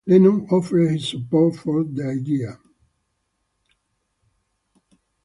Lennon 0.07 0.47
offered 0.49 0.89
his 0.89 1.07
support 1.09 1.57
for 1.57 1.83
the 1.83 2.03
idea. 2.07 2.57